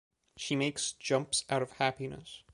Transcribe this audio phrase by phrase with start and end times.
[0.35, 2.41] She makes jumps out of happiness.